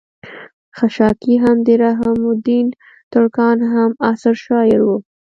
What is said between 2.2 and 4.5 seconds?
الدين ترکاڼ هم عصر